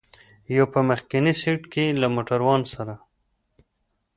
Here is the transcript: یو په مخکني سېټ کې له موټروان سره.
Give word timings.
یو 0.55 0.65
په 0.73 0.79
مخکني 0.89 1.33
سېټ 1.41 1.61
کې 1.73 1.85
له 2.01 2.07
موټروان 2.15 2.61
سره. 2.73 2.93